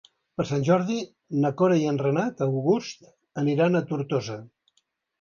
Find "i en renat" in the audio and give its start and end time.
1.83-2.43